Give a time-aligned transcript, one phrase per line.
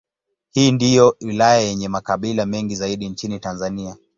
[0.51, 3.97] Hii ndiyo wilaya yenye makabila mengi zaidi nchini Tanzania.